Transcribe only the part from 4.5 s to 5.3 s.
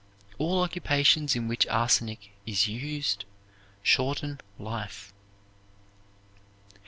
life.